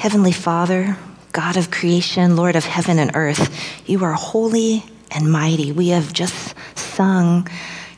[0.00, 0.96] Heavenly Father,
[1.30, 3.54] God of creation, Lord of heaven and earth,
[3.86, 5.72] you are holy and mighty.
[5.72, 7.46] We have just sung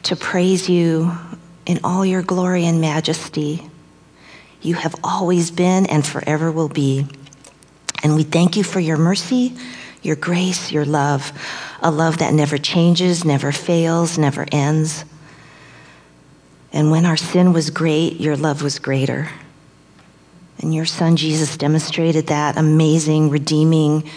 [0.02, 1.12] to praise you
[1.64, 3.70] in all your glory and majesty.
[4.62, 7.06] You have always been and forever will be.
[8.03, 9.57] And we thank you for your mercy,
[10.03, 11.30] your grace, your love,
[11.80, 15.05] a love that never changes, never fails, never ends.
[16.73, 19.30] And when our sin was great, your love was greater.
[20.61, 24.09] And your son Jesus demonstrated that amazing, redeeming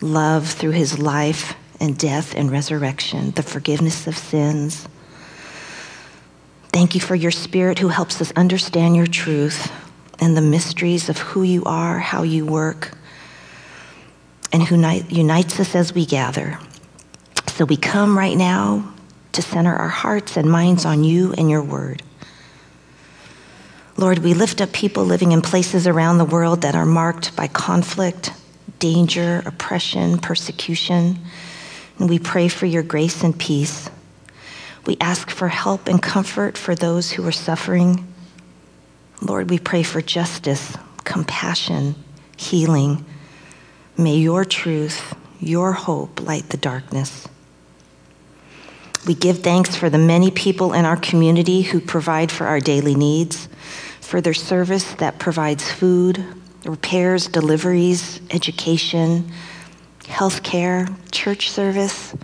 [0.00, 4.88] love through his life and death and resurrection, the forgiveness of sins.
[6.72, 9.70] Thank you for your spirit who helps us understand your truth
[10.20, 12.96] and the mysteries of who you are, how you work,
[14.52, 14.76] and who
[15.08, 16.58] unites us as we gather.
[17.48, 18.92] So we come right now
[19.32, 22.02] to center our hearts and minds on you and your word.
[23.96, 27.46] Lord, we lift up people living in places around the world that are marked by
[27.46, 28.32] conflict,
[28.78, 31.18] danger, oppression, persecution,
[31.98, 33.90] and we pray for your grace and peace.
[34.86, 38.12] We ask for help and comfort for those who are suffering.
[39.20, 41.94] Lord, we pray for justice, compassion,
[42.36, 43.04] healing.
[43.96, 47.28] May your truth, your hope light the darkness.
[49.06, 52.94] We give thanks for the many people in our community who provide for our daily
[52.94, 53.48] needs,
[54.00, 56.24] for their service that provides food,
[56.64, 59.32] repairs, deliveries, education,
[60.06, 62.14] health care, church service.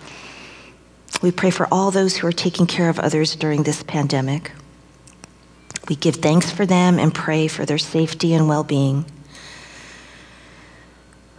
[1.20, 4.52] We pray for all those who are taking care of others during this pandemic.
[5.88, 9.04] We give thanks for them and pray for their safety and well being.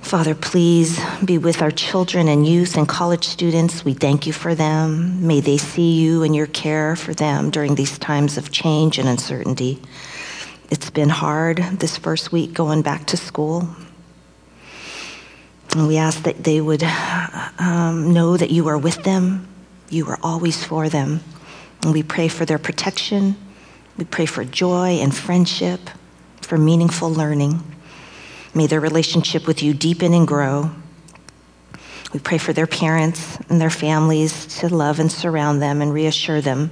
[0.02, 3.86] Father, please be with our children and youth and college students.
[3.86, 5.28] We thank you for them.
[5.28, 9.08] May they see you and your care for them during these times of change and
[9.08, 9.80] uncertainty.
[10.72, 13.70] It's been hard this first week going back to school.
[15.74, 16.82] And we ask that they would
[17.60, 19.48] um, know that you are with them,
[19.90, 21.20] you are always for them.
[21.84, 23.36] And we pray for their protection.
[23.98, 25.82] We pray for joy and friendship,
[26.42, 27.64] for meaningful learning.
[28.54, 30.72] May their relationship with you deepen and grow.
[32.14, 36.42] We pray for their parents and their families to love and surround them and reassure
[36.42, 36.72] them.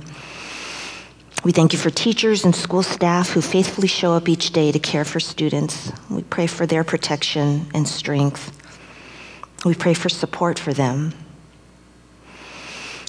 [1.44, 4.80] We thank you for teachers and school staff who faithfully show up each day to
[4.80, 5.92] care for students.
[6.10, 8.52] We pray for their protection and strength.
[9.64, 11.14] We pray for support for them.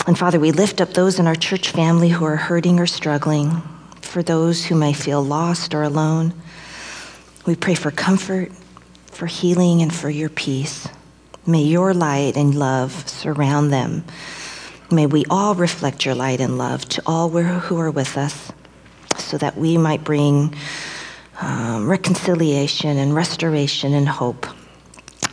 [0.07, 3.63] And Father, we lift up those in our church family who are hurting or struggling,
[4.03, 6.35] for those who may feel lost or alone.
[7.49, 8.53] We pray for comfort,
[9.07, 10.87] for healing, and for your peace.
[11.47, 14.05] May your light and love surround them.
[14.91, 18.53] May we all reflect your light and love to all who are with us
[19.17, 20.55] so that we might bring
[21.41, 24.47] um, reconciliation and restoration and hope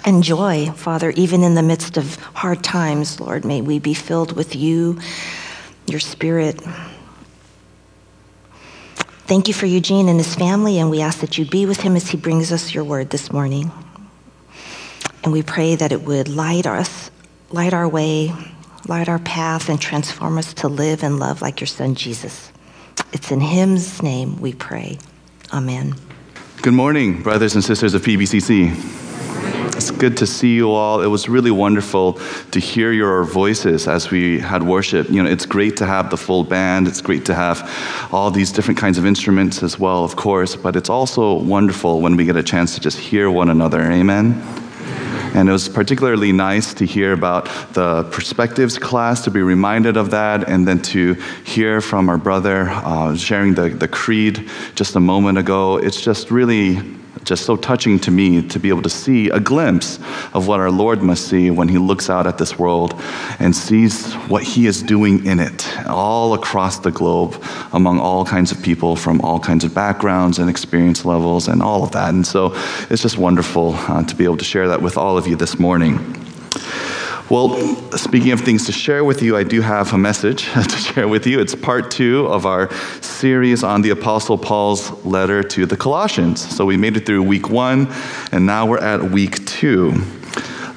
[0.06, 3.44] and joy, Father, even in the midst of hard times, Lord.
[3.44, 5.00] May we be filled with you,
[5.86, 6.62] your spirit,
[9.28, 11.96] Thank you for Eugene and his family, and we ask that you be with him
[11.96, 13.72] as he brings us your word this morning.
[15.24, 17.10] And we pray that it would light us,
[17.50, 18.32] light our way,
[18.88, 22.52] light our path, and transform us to live and love like your son Jesus.
[23.14, 25.00] It's in him's name we pray.
[25.52, 25.96] Amen.
[26.62, 29.05] Good morning, brothers and sisters of PBCC.
[29.86, 31.04] It's good to see you all.
[31.04, 32.14] It was really wonderful
[32.50, 35.12] to hear your voices as we had worship.
[35.12, 36.88] You know, it's great to have the full band.
[36.88, 40.76] It's great to have all these different kinds of instruments as well, of course, but
[40.76, 43.80] it's also wonderful when we get a chance to just hear one another.
[43.92, 44.42] Amen.
[45.36, 50.10] And it was particularly nice to hear about the perspectives class, to be reminded of
[50.10, 51.14] that, and then to
[51.44, 55.78] hear from our brother uh, sharing the, the creed just a moment ago.
[55.78, 56.80] It's just really
[57.26, 59.98] just so touching to me to be able to see a glimpse
[60.34, 62.94] of what our Lord must see when he looks out at this world
[63.40, 67.44] and sees what he is doing in it, all across the globe,
[67.74, 71.84] among all kinds of people from all kinds of backgrounds and experience levels and all
[71.84, 72.14] of that.
[72.14, 72.54] And so
[72.90, 75.60] it's just wonderful uh, to be able to share that with all of you this
[75.60, 76.25] morning.
[77.28, 77.58] Well,
[77.98, 81.26] speaking of things to share with you, I do have a message to share with
[81.26, 81.40] you.
[81.40, 86.48] It's part two of our series on the Apostle Paul's letter to the Colossians.
[86.56, 87.92] So we made it through week one,
[88.32, 90.04] and now we're at week two.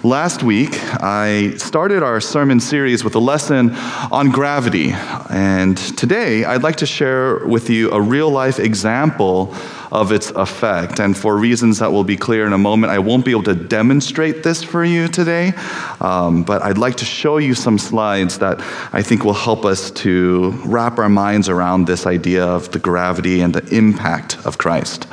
[0.02, 0.70] Last week,
[1.02, 3.72] I started our sermon series with a lesson
[4.10, 4.92] on gravity.
[5.28, 9.52] And today, I'd like to share with you a real life example
[9.90, 11.00] of its effect.
[11.00, 13.54] And for reasons that will be clear in a moment, I won't be able to
[13.54, 15.52] demonstrate this for you today,
[16.00, 18.60] um, but I'd like to show you some slides that
[18.92, 23.40] I think will help us to wrap our minds around this idea of the gravity
[23.40, 25.06] and the impact of Christ.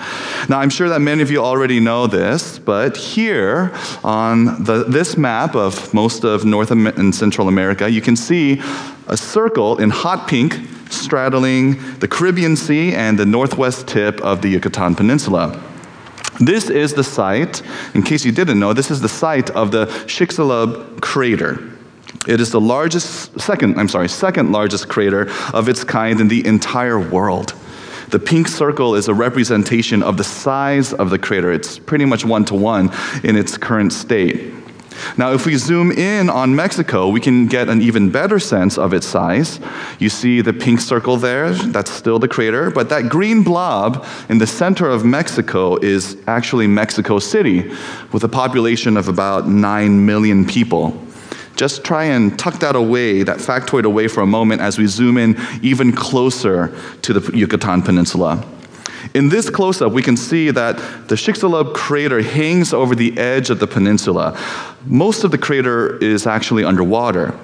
[0.50, 3.72] Now, I'm sure that many of you already know this, but here
[4.04, 8.62] on the, this map of most of North and Central America, you can see
[9.08, 10.60] a circle in hot pink
[10.96, 15.62] straddling the Caribbean Sea and the northwest tip of the Yucatan Peninsula.
[16.40, 17.62] This is the site,
[17.94, 21.72] in case you didn't know, this is the site of the Chicxulub crater.
[22.28, 26.46] It is the largest, second, I'm sorry, second largest crater of its kind in the
[26.46, 27.54] entire world.
[28.10, 31.52] The pink circle is a representation of the size of the crater.
[31.52, 32.92] It's pretty much one to one
[33.24, 34.54] in its current state.
[35.18, 38.94] Now, if we zoom in on Mexico, we can get an even better sense of
[38.94, 39.60] its size.
[40.00, 44.38] You see the pink circle there, that's still the crater, but that green blob in
[44.38, 47.72] the center of Mexico is actually Mexico City,
[48.12, 51.02] with a population of about 9 million people.
[51.56, 55.18] Just try and tuck that away, that factoid away for a moment as we zoom
[55.18, 58.46] in even closer to the Yucatan Peninsula.
[59.14, 60.78] In this close up, we can see that
[61.08, 64.38] the Chicxulub crater hangs over the edge of the peninsula.
[64.86, 67.38] Most of the crater is actually underwater.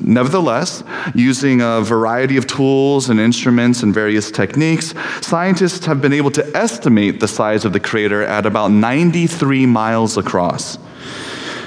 [0.00, 0.82] Nevertheless,
[1.14, 6.56] using a variety of tools and instruments and various techniques, scientists have been able to
[6.56, 10.78] estimate the size of the crater at about 93 miles across.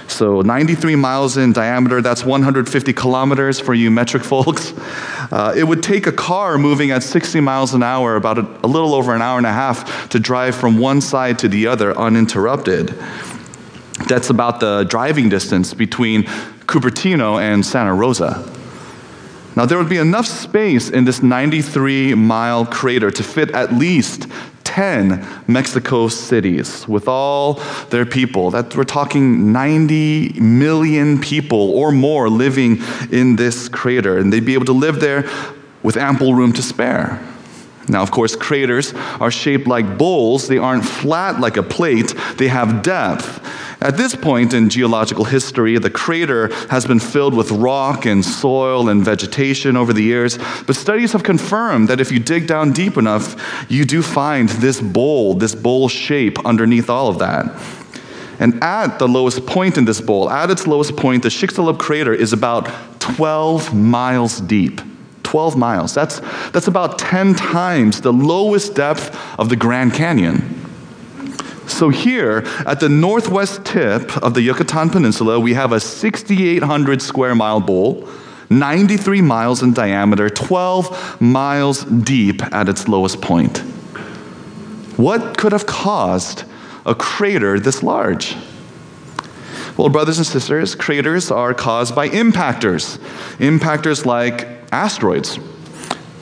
[0.08, 4.74] So 93 miles in diameter, that's 150 kilometers for you metric folks.
[5.32, 8.68] Uh, it would take a car moving at 60 miles an hour about a, a
[8.68, 11.98] little over an hour and a half to drive from one side to the other
[11.98, 12.94] uninterrupted.
[14.08, 16.24] That's about the driving distance between
[16.66, 18.50] Cupertino and Santa Rosa.
[19.56, 24.28] Now, there would be enough space in this 93 mile crater to fit at least
[24.64, 27.56] 10 Mexico cities with all
[27.90, 28.52] their people.
[28.52, 32.82] That we're talking 90 million people or more living
[33.12, 35.30] in this crater, and they'd be able to live there
[35.84, 37.22] with ample room to spare.
[37.90, 40.48] Now, of course, craters are shaped like bowls.
[40.48, 43.40] They aren't flat like a plate, they have depth.
[43.84, 48.90] At this point in geological history, the crater has been filled with rock and soil
[48.90, 50.38] and vegetation over the years,
[50.68, 54.80] but studies have confirmed that if you dig down deep enough, you do find this
[54.80, 57.60] bowl, this bowl shape underneath all of that.
[58.40, 62.14] And at the lowest point in this bowl, at its lowest point, the Chicxulub crater
[62.14, 62.70] is about
[63.00, 64.80] 12 miles deep.
[65.24, 65.96] 12 miles.
[65.96, 66.20] That's,
[66.50, 70.51] that's about 10 times the lowest depth of the Grand Canyon.
[71.82, 77.34] So, here at the northwest tip of the Yucatan Peninsula, we have a 6,800 square
[77.34, 78.08] mile bowl,
[78.52, 83.58] 93 miles in diameter, 12 miles deep at its lowest point.
[84.96, 86.44] What could have caused
[86.86, 88.36] a crater this large?
[89.76, 93.00] Well, brothers and sisters, craters are caused by impactors.
[93.40, 95.40] Impactors like asteroids,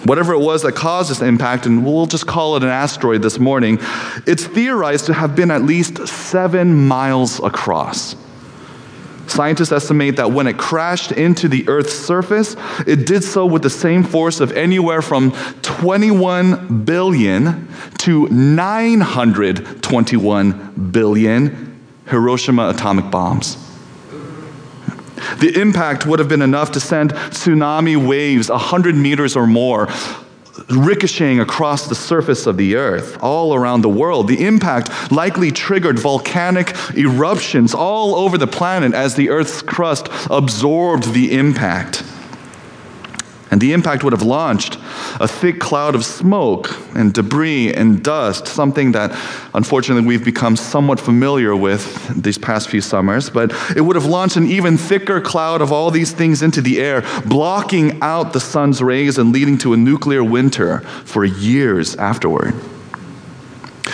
[0.05, 3.37] whatever it was that caused this impact, and we'll just call it an asteroid this
[3.39, 3.77] morning,
[4.25, 8.15] it's theorized to have been at least seven miles across.
[9.27, 12.55] Scientists estimate that when it crashed into the Earth's surface,
[12.87, 15.31] it did so with the same force of anywhere from
[15.61, 17.67] 21 billion
[17.99, 23.68] to 921 billion Hiroshima atomic bombs.
[25.37, 29.87] The impact would have been enough to send tsunami waves 100 meters or more
[30.69, 34.27] ricocheting across the surface of the earth all around the world.
[34.27, 41.13] The impact likely triggered volcanic eruptions all over the planet as the earth's crust absorbed
[41.13, 42.03] the impact.
[43.51, 44.77] And the impact would have launched
[45.19, 49.11] a thick cloud of smoke and debris and dust, something that
[49.53, 53.29] unfortunately we've become somewhat familiar with these past few summers.
[53.29, 56.79] But it would have launched an even thicker cloud of all these things into the
[56.79, 62.53] air, blocking out the sun's rays and leading to a nuclear winter for years afterward.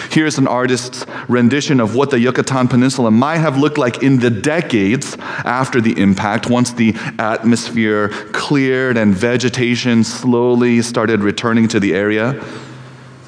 [0.09, 4.29] Here's an artist's rendition of what the Yucatan Peninsula might have looked like in the
[4.29, 11.93] decades after the impact, once the atmosphere cleared and vegetation slowly started returning to the
[11.93, 12.43] area.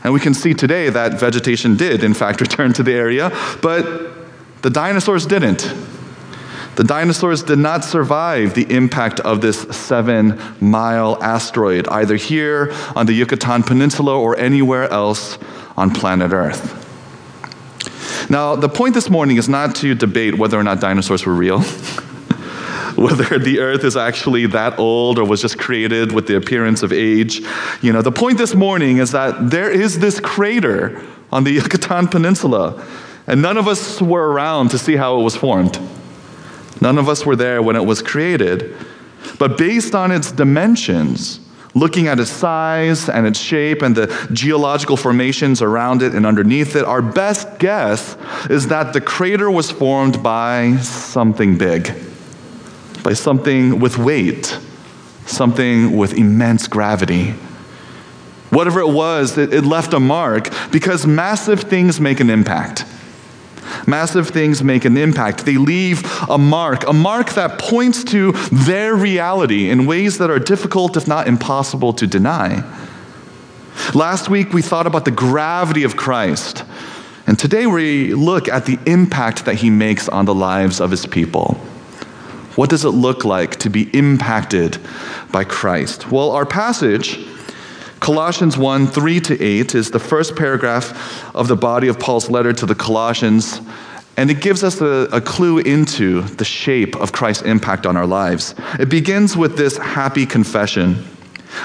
[0.03, 3.29] And we can see today that vegetation did, in fact, return to the area,
[3.61, 4.13] but
[4.61, 5.73] the dinosaurs didn't.
[6.75, 13.07] The dinosaurs did not survive the impact of this seven mile asteroid, either here on
[13.07, 15.39] the Yucatan Peninsula or anywhere else
[15.77, 16.83] on planet Earth.
[18.29, 21.61] Now, the point this morning is not to debate whether or not dinosaurs were real,
[22.95, 26.91] whether the Earth is actually that old or was just created with the appearance of
[26.91, 27.41] age.
[27.81, 32.07] You know, the point this morning is that there is this crater on the Yucatan
[32.07, 32.83] Peninsula,
[33.27, 35.79] and none of us were around to see how it was formed.
[36.81, 38.75] None of us were there when it was created.
[39.39, 41.39] But based on its dimensions,
[41.77, 46.75] looking at its size and its shape and the geological formations around it and underneath
[46.75, 48.17] it, our best guess
[48.49, 51.93] is that the crater was formed by something big,
[53.03, 54.57] by something with weight,
[55.25, 57.31] something with immense gravity.
[58.49, 62.85] Whatever it was, it, it left a mark because massive things make an impact.
[63.87, 65.45] Massive things make an impact.
[65.45, 70.39] They leave a mark, a mark that points to their reality in ways that are
[70.39, 72.63] difficult, if not impossible, to deny.
[73.95, 76.65] Last week, we thought about the gravity of Christ.
[77.27, 81.05] And today, we look at the impact that he makes on the lives of his
[81.05, 81.53] people.
[82.55, 84.79] What does it look like to be impacted
[85.31, 86.11] by Christ?
[86.11, 87.17] Well, our passage
[87.99, 92.53] Colossians 1 3 to 8 is the first paragraph of the body of Paul's letter
[92.53, 93.59] to the Colossians,
[94.15, 98.07] and it gives us a, a, clue into the shape of Christ's impact on our
[98.07, 98.55] lives.
[98.79, 101.03] It begins with this happy confession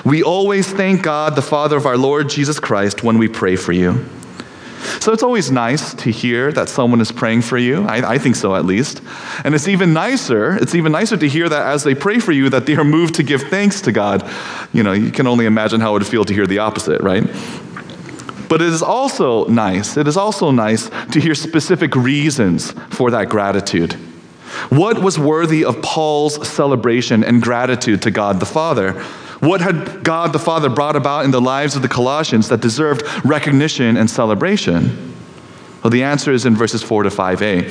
[0.05, 3.73] We always thank God, the Father of our Lord Jesus Christ, when we pray for
[3.73, 4.05] you.
[5.01, 7.85] So it's always nice to hear that someone is praying for you.
[7.85, 9.01] I, I, think so, at least.
[9.45, 12.49] And it's even nicer, it's even nicer to hear that as they pray for you,
[12.51, 14.29] that they are moved to give thanks to God.
[14.73, 17.25] You know, you can only imagine how it would feel to hear the opposite, right?
[18.49, 23.29] But it is also nice, it is also nice to hear specific reasons for that
[23.29, 23.95] gratitude.
[24.69, 29.03] What was worthy of Paul's celebration and gratitude to God the Father?
[29.43, 33.03] What had God the Father brought about in the lives of the Colossians that deserved
[33.25, 35.13] recognition and celebration?
[35.83, 37.69] Well, the answer is in verses 4 to 5a.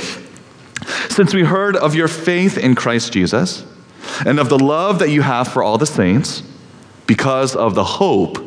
[1.10, 3.66] Since we heard of your faith in Christ Jesus
[4.26, 6.44] and of the love that you have for all the saints,
[7.08, 8.38] because of the hope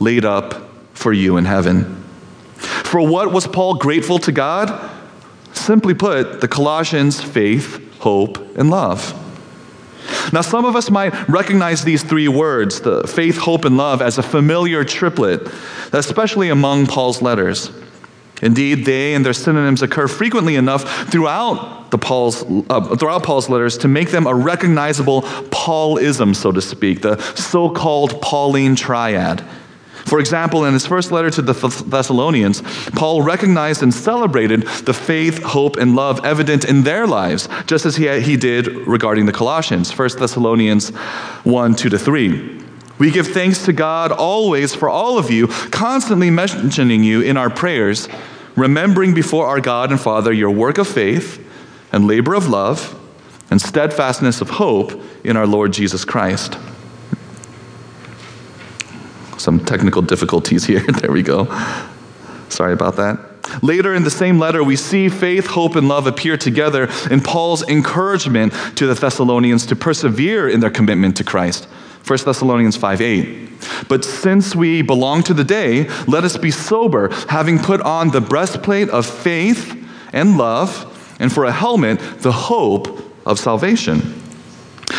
[0.00, 2.02] laid up for you in heaven.
[2.56, 4.90] For what was Paul grateful to God?
[5.52, 9.21] Simply put, the Colossians' faith, hope, and love.
[10.32, 14.18] Now, some of us might recognize these three words, the faith, hope, and love, as
[14.18, 15.48] a familiar triplet,
[15.92, 17.70] especially among Paul's letters.
[18.42, 23.78] Indeed, they and their synonyms occur frequently enough throughout, the Paul's, uh, throughout Paul's letters
[23.78, 29.44] to make them a recognizable Paulism, so to speak, the so called Pauline triad.
[30.04, 31.52] For example, in his first letter to the
[31.86, 37.86] Thessalonians, Paul recognized and celebrated the faith, hope, and love evident in their lives, just
[37.86, 39.96] as he, he did regarding the Colossians.
[39.96, 40.90] 1 Thessalonians
[41.44, 42.62] 1 2 to 3.
[42.98, 47.50] We give thanks to God always for all of you, constantly mentioning you in our
[47.50, 48.08] prayers,
[48.54, 51.44] remembering before our God and Father your work of faith
[51.90, 52.98] and labor of love
[53.50, 54.92] and steadfastness of hope
[55.24, 56.56] in our Lord Jesus Christ
[59.42, 60.80] some technical difficulties here.
[61.00, 61.46] there we go.
[62.48, 63.18] Sorry about that.
[63.62, 67.68] Later in the same letter, we see faith, hope, and love appear together in Paul's
[67.68, 71.64] encouragement to the Thessalonians to persevere in their commitment to Christ.
[72.06, 73.50] 1 Thessalonians 5 8.
[73.88, 78.20] But since we belong to the day, let us be sober, having put on the
[78.20, 79.78] breastplate of faith
[80.12, 80.88] and love,
[81.20, 84.21] and for a helmet, the hope of salvation.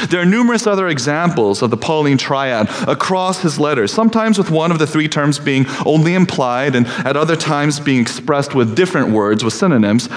[0.09, 4.71] There are numerous other examples of the Pauline triad across his letters, sometimes with one
[4.71, 9.09] of the three terms being only implied, and at other times being expressed with different
[9.09, 10.09] words, with synonyms.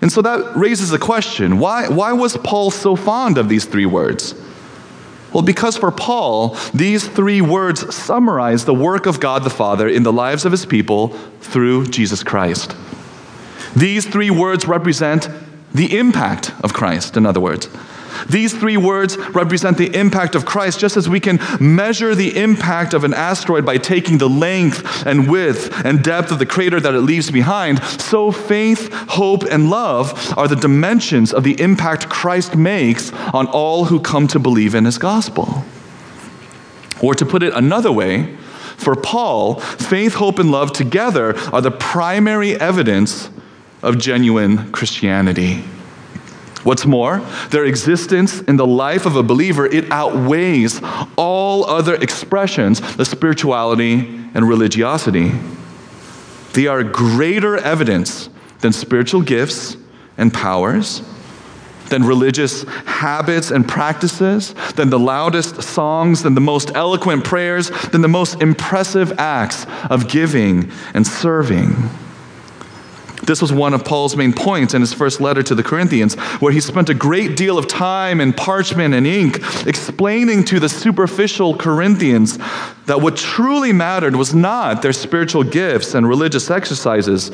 [0.00, 3.86] And so that raises a question why, why was Paul so fond of these three
[3.86, 4.34] words?
[5.32, 10.02] Well, because for Paul, these three words summarize the work of God the Father in
[10.02, 11.08] the lives of his people
[11.40, 12.74] through Jesus Christ.
[13.76, 15.28] These three words represent
[15.74, 17.68] the impact of Christ, in other words.
[18.28, 22.94] These three words represent the impact of Christ, just as we can measure the impact
[22.94, 26.94] of an asteroid by taking the length and width and depth of the crater that
[26.94, 27.82] it leaves behind.
[27.82, 33.86] So, faith, hope, and love are the dimensions of the impact Christ makes on all
[33.86, 35.64] who come to believe in his gospel.
[37.00, 38.36] Or to put it another way,
[38.76, 43.30] for Paul, faith, hope, and love together are the primary evidence
[43.82, 45.64] of genuine Christianity.
[46.68, 50.82] What's more, their existence in the life of a believer, it outweighs
[51.16, 54.00] all other expressions of spirituality
[54.34, 55.32] and religiosity.
[56.52, 58.28] They are greater evidence
[58.60, 59.78] than spiritual gifts
[60.18, 61.00] and powers,
[61.88, 68.02] than religious habits and practices, than the loudest songs, than the most eloquent prayers, than
[68.02, 71.88] the most impressive acts of giving and serving.
[73.28, 76.50] This was one of Paul's main points in his first letter to the Corinthians, where
[76.50, 81.54] he spent a great deal of time in parchment and ink explaining to the superficial
[81.54, 82.38] Corinthians
[82.86, 87.30] that what truly mattered was not their spiritual gifts and religious exercises,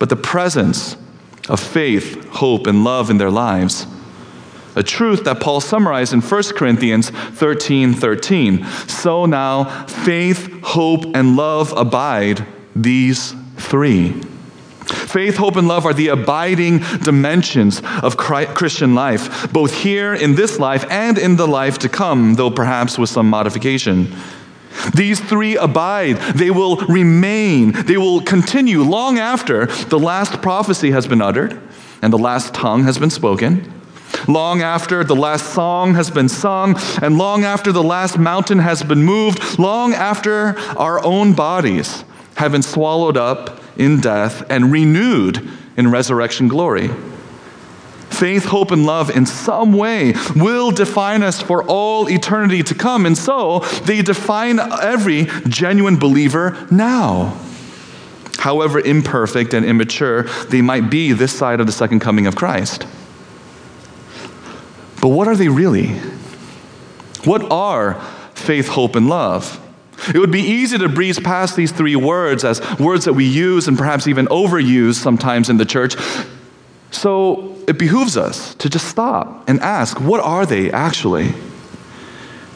[0.00, 0.96] but the presence
[1.48, 3.86] of faith, hope, and love in their lives.
[4.74, 8.64] A truth that Paul summarized in 1 Corinthians 13 13.
[8.88, 12.44] So now faith, hope, and love abide,
[12.74, 14.20] these three.
[14.90, 20.58] Faith, hope, and love are the abiding dimensions of Christian life, both here in this
[20.58, 24.14] life and in the life to come, though perhaps with some modification.
[24.94, 26.16] These three abide.
[26.34, 27.72] They will remain.
[27.72, 31.60] They will continue long after the last prophecy has been uttered
[32.02, 33.70] and the last tongue has been spoken,
[34.26, 38.82] long after the last song has been sung, and long after the last mountain has
[38.82, 42.04] been moved, long after our own bodies
[42.36, 46.90] have been swallowed up in death and renewed in resurrection glory.
[48.10, 53.06] Faith, hope, and love in some way will define us for all eternity to come.
[53.06, 57.38] And so they define every genuine believer now.
[58.38, 62.86] However imperfect and immature they might be this side of the second coming of Christ.
[65.00, 65.94] But what are they really?
[67.24, 67.94] What are
[68.34, 69.58] faith, hope, and love?
[70.08, 73.68] It would be easy to breeze past these three words as words that we use
[73.68, 75.96] and perhaps even overuse sometimes in the church.
[76.90, 81.34] So it behooves us to just stop and ask, what are they actually?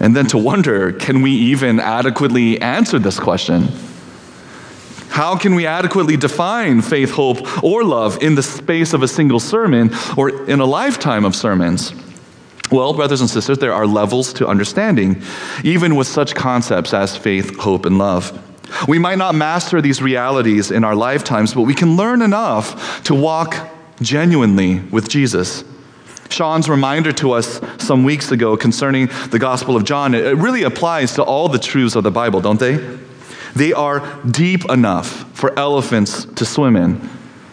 [0.00, 3.68] And then to wonder, can we even adequately answer this question?
[5.08, 9.38] How can we adequately define faith, hope, or love in the space of a single
[9.38, 11.92] sermon or in a lifetime of sermons?
[12.70, 15.22] Well, brothers and sisters, there are levels to understanding,
[15.62, 18.40] even with such concepts as faith, hope, and love.
[18.88, 23.14] We might not master these realities in our lifetimes, but we can learn enough to
[23.14, 25.62] walk genuinely with Jesus.
[26.30, 31.14] Sean's reminder to us some weeks ago concerning the Gospel of John, it really applies
[31.14, 32.76] to all the truths of the Bible, don't they?
[33.54, 37.08] They are deep enough for elephants to swim in,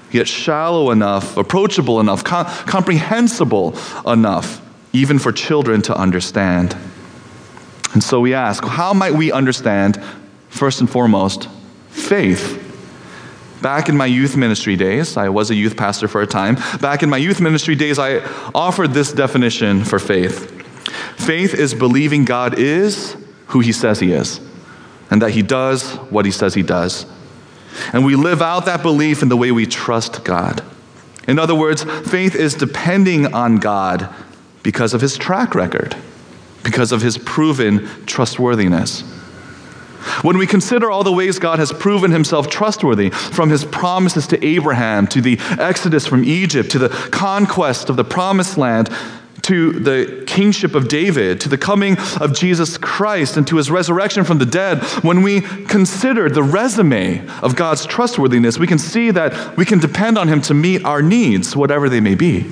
[0.09, 3.77] yet shallow enough, approachable enough, com- comprehensible
[4.07, 4.60] enough
[4.93, 6.75] even for children to understand.
[7.93, 10.01] And so we ask, how might we understand,
[10.49, 11.49] first and foremost,
[11.89, 12.67] faith?
[13.61, 16.55] Back in my youth ministry days, I was a youth pastor for a time.
[16.79, 18.19] Back in my youth ministry days, I
[18.55, 20.57] offered this definition for faith
[21.17, 23.15] faith is believing God is
[23.47, 24.41] who he says he is,
[25.11, 27.05] and that he does what he says he does.
[27.93, 30.63] And we live out that belief in the way we trust God.
[31.27, 34.13] In other words, faith is depending on God
[34.63, 35.95] because of his track record,
[36.63, 39.01] because of his proven trustworthiness.
[40.23, 44.45] When we consider all the ways God has proven himself trustworthy, from his promises to
[44.45, 48.89] Abraham, to the exodus from Egypt, to the conquest of the promised land,
[49.43, 54.23] to the kingship of David, to the coming of Jesus Christ, and to his resurrection
[54.23, 59.57] from the dead, when we consider the resume of God's trustworthiness, we can see that
[59.57, 62.45] we can depend on him to meet our needs, whatever they may be.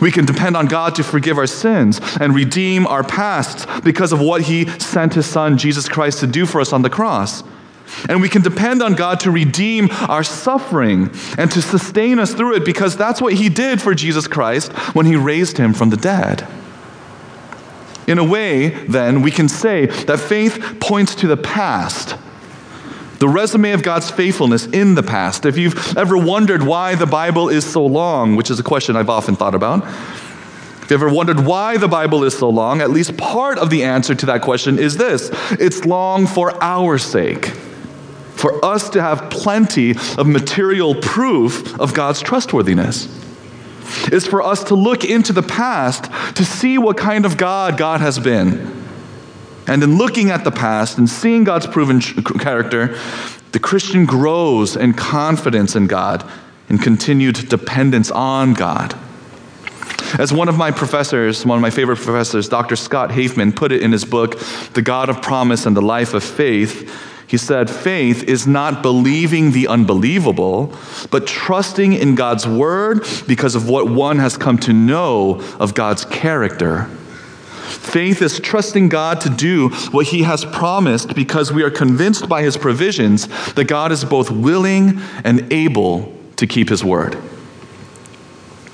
[0.00, 4.20] We can depend on God to forgive our sins and redeem our pasts because of
[4.20, 7.42] what He sent His Son, Jesus Christ, to do for us on the cross.
[8.08, 12.56] And we can depend on God to redeem our suffering and to sustain us through
[12.56, 15.96] it because that's what He did for Jesus Christ when He raised Him from the
[15.96, 16.46] dead.
[18.06, 22.16] In a way, then, we can say that faith points to the past
[23.18, 25.46] the resume of God's faithfulness in the past.
[25.46, 29.08] If you've ever wondered why the Bible is so long, which is a question I've
[29.08, 33.16] often thought about, if you've ever wondered why the Bible is so long, at least
[33.16, 37.46] part of the answer to that question is this it's long for our sake,
[38.34, 43.08] for us to have plenty of material proof of God's trustworthiness.
[44.12, 46.04] It's for us to look into the past
[46.36, 48.85] to see what kind of God God has been
[49.66, 52.98] and in looking at the past and seeing God's proven character,
[53.52, 56.28] the Christian grows in confidence in God
[56.68, 58.96] and continued dependence on God.
[60.18, 62.76] As one of my professors, one of my favorite professors, Dr.
[62.76, 64.38] Scott Hafemann, put it in his book,
[64.74, 66.90] The God of Promise and the Life of Faith,
[67.26, 70.72] he said, Faith is not believing the unbelievable,
[71.10, 76.04] but trusting in God's word because of what one has come to know of God's
[76.04, 76.88] character.
[77.76, 82.42] Faith is trusting God to do what He has promised because we are convinced by
[82.42, 87.16] His provisions that God is both willing and able to keep His word.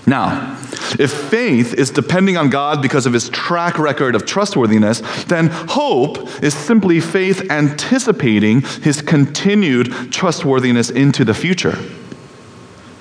[0.06, 0.58] Now,
[0.98, 6.18] if faith is depending on God because of his track record of trustworthiness, then hope
[6.42, 11.78] is simply faith anticipating his continued trustworthiness into the future.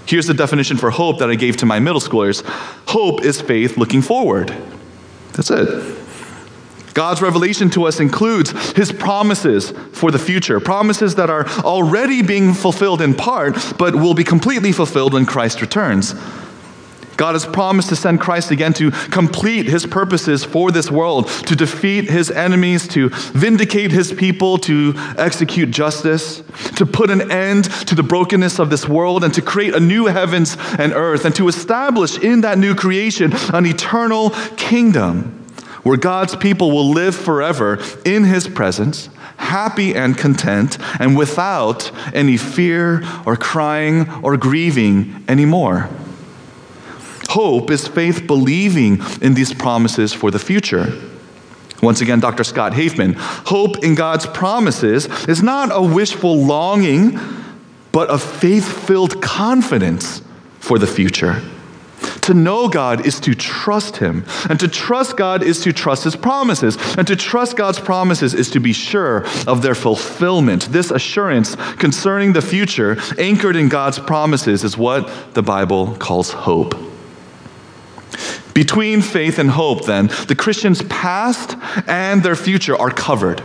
[0.05, 2.43] Here's the definition for hope that I gave to my middle schoolers
[2.87, 4.53] hope is faith looking forward.
[5.33, 5.97] That's it.
[6.93, 12.53] God's revelation to us includes his promises for the future, promises that are already being
[12.53, 16.13] fulfilled in part, but will be completely fulfilled when Christ returns.
[17.21, 21.55] God has promised to send Christ again to complete his purposes for this world, to
[21.55, 26.41] defeat his enemies, to vindicate his people, to execute justice,
[26.77, 30.07] to put an end to the brokenness of this world, and to create a new
[30.07, 35.45] heavens and earth, and to establish in that new creation an eternal kingdom
[35.83, 42.37] where God's people will live forever in his presence, happy and content, and without any
[42.37, 45.87] fear or crying or grieving anymore.
[47.31, 50.91] Hope is faith believing in these promises for the future.
[51.81, 52.43] Once again, Dr.
[52.43, 53.13] Scott Hafemann.
[53.15, 57.17] Hope in God's promises is not a wishful longing,
[57.93, 60.21] but a faith filled confidence
[60.59, 61.41] for the future.
[62.23, 64.25] To know God is to trust Him.
[64.49, 66.77] And to trust God is to trust His promises.
[66.97, 70.63] And to trust God's promises is to be sure of their fulfillment.
[70.63, 76.90] This assurance concerning the future, anchored in God's promises, is what the Bible calls hope.
[78.53, 81.55] Between faith and hope, then, the Christian's past
[81.87, 83.41] and their future are covered.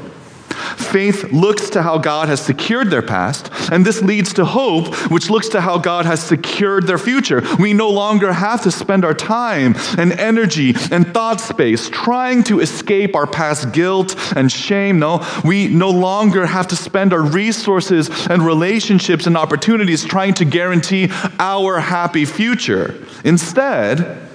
[0.77, 5.31] Faith looks to how God has secured their past, and this leads to hope, which
[5.31, 7.43] looks to how God has secured their future.
[7.59, 12.61] We no longer have to spend our time and energy and thought space trying to
[12.61, 14.99] escape our past guilt and shame.
[14.99, 20.45] No, we no longer have to spend our resources and relationships and opportunities trying to
[20.45, 22.95] guarantee our happy future.
[23.25, 24.26] Instead,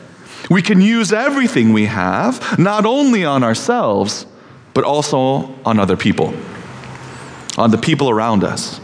[0.51, 4.25] we can use everything we have, not only on ourselves,
[4.73, 6.33] but also on other people,
[7.57, 8.81] on the people around us,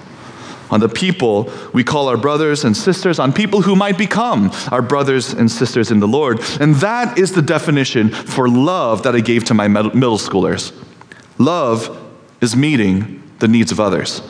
[0.72, 4.82] on the people we call our brothers and sisters, on people who might become our
[4.82, 6.40] brothers and sisters in the Lord.
[6.62, 10.72] And that is the definition for love that I gave to my middle schoolers.
[11.38, 12.02] Love
[12.40, 14.22] is meeting the needs of others.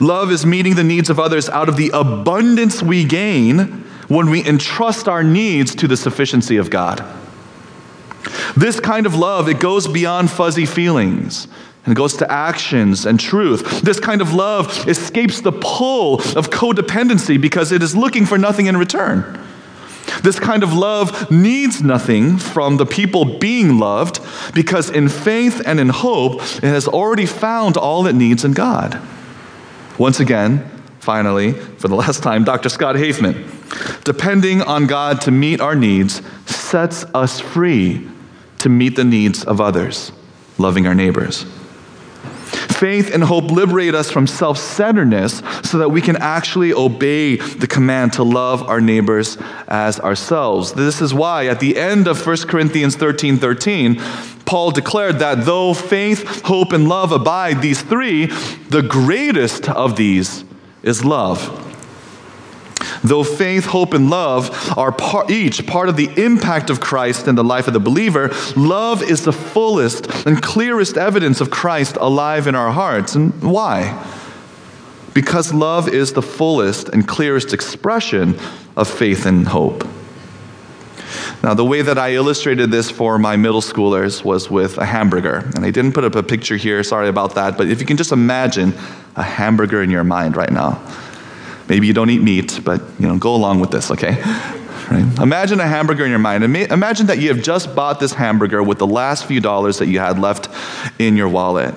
[0.00, 4.44] Love is meeting the needs of others out of the abundance we gain when we
[4.44, 7.04] entrust our needs to the sufficiency of God.
[8.56, 11.46] This kind of love, it goes beyond fuzzy feelings
[11.86, 13.82] and goes to actions and truth.
[13.82, 18.66] This kind of love escapes the pull of codependency because it is looking for nothing
[18.66, 19.40] in return.
[20.24, 24.18] This kind of love needs nothing from the people being loved
[24.52, 29.00] because in faith and in hope, it has already found all it needs in God.
[29.98, 30.68] Once again,
[30.98, 32.68] finally, for the last time, Dr.
[32.68, 33.59] Scott Hafemann.
[34.04, 38.08] Depending on God to meet our needs sets us free
[38.58, 40.12] to meet the needs of others,
[40.58, 41.44] loving our neighbors.
[42.80, 47.66] Faith and hope liberate us from self centeredness so that we can actually obey the
[47.66, 49.36] command to love our neighbors
[49.68, 50.72] as ourselves.
[50.72, 53.96] This is why, at the end of 1 Corinthians 13 13,
[54.46, 60.44] Paul declared that though faith, hope, and love abide, these three, the greatest of these
[60.82, 61.69] is love.
[63.02, 64.94] Though faith, hope, and love are
[65.30, 69.24] each part of the impact of Christ in the life of the believer, love is
[69.24, 73.14] the fullest and clearest evidence of Christ alive in our hearts.
[73.14, 74.06] And why?
[75.14, 78.38] Because love is the fullest and clearest expression
[78.76, 79.86] of faith and hope.
[81.42, 85.50] Now, the way that I illustrated this for my middle schoolers was with a hamburger.
[85.56, 87.96] And I didn't put up a picture here, sorry about that, but if you can
[87.96, 88.74] just imagine
[89.16, 90.80] a hamburger in your mind right now.
[91.70, 94.20] Maybe you don't eat meat, but you know, go along with this, okay?
[94.90, 95.06] Right?
[95.20, 96.42] Imagine a hamburger in your mind.
[96.42, 100.00] Imagine that you have just bought this hamburger with the last few dollars that you
[100.00, 100.48] had left
[100.98, 101.72] in your wallet.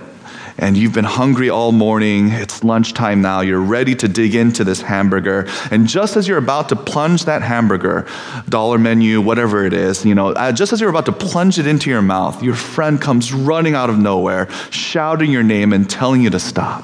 [0.58, 2.30] And you've been hungry all morning.
[2.32, 3.42] It's lunchtime now.
[3.42, 5.46] You're ready to dig into this hamburger.
[5.70, 8.08] And just as you're about to plunge that hamburger,
[8.50, 11.68] dollar menu, whatever it is, you know, uh, just as you're about to plunge it
[11.68, 16.24] into your mouth, your friend comes running out of nowhere, shouting your name and telling
[16.24, 16.84] you to stop.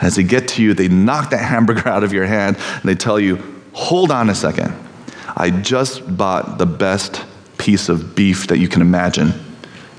[0.00, 2.94] As they get to you, they knock that hamburger out of your hand and they
[2.94, 3.38] tell you,
[3.72, 4.74] hold on a second.
[5.36, 7.24] I just bought the best
[7.58, 9.32] piece of beef that you can imagine.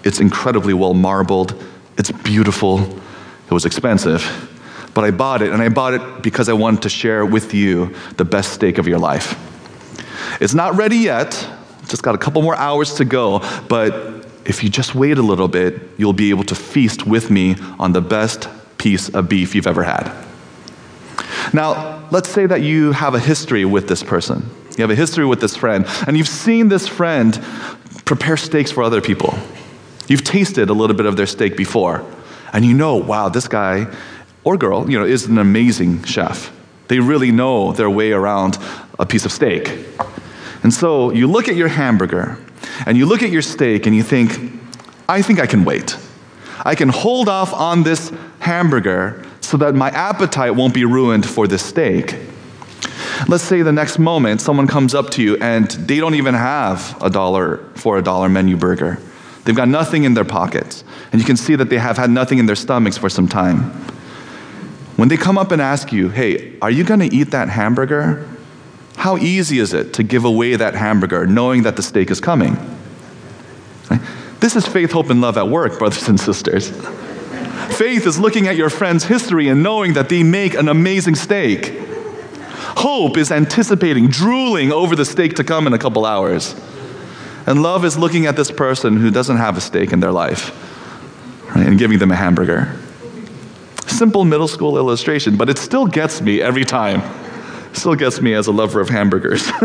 [0.03, 1.63] It's incredibly well marbled,
[1.97, 4.47] it's beautiful, it was expensive.
[4.93, 7.95] But I bought it, and I bought it because I wanted to share with you
[8.17, 9.39] the best steak of your life.
[10.41, 11.47] It's not ready yet,
[11.87, 15.47] just got a couple more hours to go, but if you just wait a little
[15.47, 18.49] bit, you'll be able to feast with me on the best
[18.81, 20.11] piece of beef you've ever had.
[21.53, 24.49] Now, let's say that you have a history with this person.
[24.75, 27.39] You have a history with this friend, and you've seen this friend
[28.05, 29.37] prepare steaks for other people.
[30.07, 32.03] You've tasted a little bit of their steak before,
[32.53, 33.85] and you know, wow, this guy
[34.43, 36.51] or girl, you know, is an amazing chef.
[36.87, 38.57] They really know their way around
[38.97, 39.85] a piece of steak.
[40.63, 42.37] And so you look at your hamburger
[42.85, 44.31] and you look at your steak and you think,
[45.07, 45.97] I think I can wait.
[46.65, 51.47] I can hold off on this hamburger so that my appetite won't be ruined for
[51.47, 52.15] the steak.
[53.27, 56.97] Let's say the next moment someone comes up to you and they don't even have
[57.01, 58.99] a dollar for a dollar menu burger.
[59.45, 60.83] They've got nothing in their pockets.
[61.11, 63.59] And you can see that they have had nothing in their stomachs for some time.
[64.97, 68.27] When they come up and ask you, hey, are you going to eat that hamburger?
[68.97, 72.57] How easy is it to give away that hamburger knowing that the steak is coming?
[74.39, 76.71] This is faith, hope, and love at work, brothers and sisters.
[77.69, 81.73] Faith is looking at your friend's history and knowing that they make an amazing steak.
[82.77, 86.55] Hope is anticipating, drooling over the steak to come in a couple hours.
[87.45, 90.51] And love is looking at this person who doesn't have a steak in their life
[91.55, 92.77] right, and giving them a hamburger.
[93.87, 97.01] Simple middle school illustration, but it still gets me every time.
[97.73, 99.49] Still gets me as a lover of hamburgers.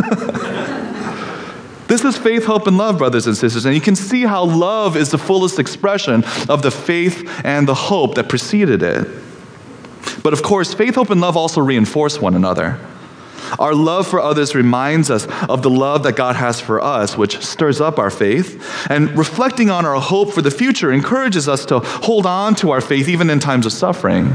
[1.88, 3.64] This is faith, hope, and love, brothers and sisters.
[3.64, 7.74] And you can see how love is the fullest expression of the faith and the
[7.74, 9.06] hope that preceded it.
[10.22, 12.80] But of course, faith, hope, and love also reinforce one another.
[13.60, 17.44] Our love for others reminds us of the love that God has for us, which
[17.44, 18.90] stirs up our faith.
[18.90, 22.80] And reflecting on our hope for the future encourages us to hold on to our
[22.80, 24.34] faith even in times of suffering.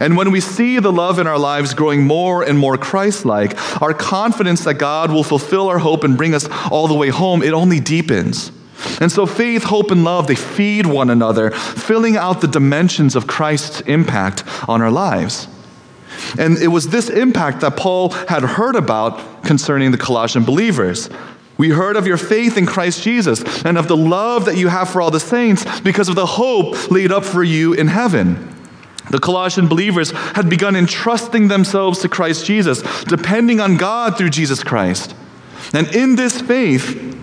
[0.00, 3.82] And when we see the love in our lives growing more and more Christ like,
[3.82, 7.42] our confidence that God will fulfill our hope and bring us all the way home,
[7.42, 8.52] it only deepens.
[9.00, 13.26] And so faith, hope, and love, they feed one another, filling out the dimensions of
[13.26, 15.46] Christ's impact on our lives.
[16.38, 21.08] And it was this impact that Paul had heard about concerning the Colossian believers.
[21.58, 24.90] We heard of your faith in Christ Jesus and of the love that you have
[24.90, 28.51] for all the saints because of the hope laid up for you in heaven.
[29.10, 34.62] The Colossian believers had begun entrusting themselves to Christ Jesus, depending on God through Jesus
[34.62, 35.14] Christ.
[35.74, 37.18] And in this faith,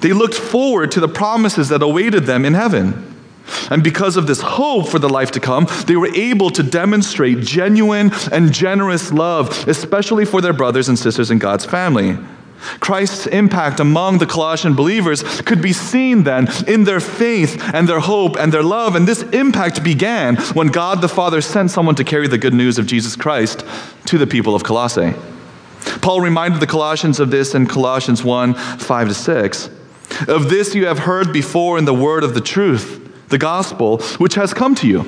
[0.00, 3.14] they looked forward to the promises that awaited them in heaven.
[3.70, 7.40] And because of this hope for the life to come, they were able to demonstrate
[7.40, 12.18] genuine and generous love, especially for their brothers and sisters in God's family.
[12.80, 18.00] Christ's impact among the Colossian believers could be seen then in their faith and their
[18.00, 18.96] hope and their love.
[18.96, 22.78] And this impact began when God the Father sent someone to carry the good news
[22.78, 23.64] of Jesus Christ
[24.06, 25.14] to the people of Colossae.
[26.00, 29.70] Paul reminded the Colossians of this in Colossians 1 5 to 6.
[30.28, 34.34] Of this you have heard before in the word of the truth, the gospel, which
[34.34, 35.02] has come to you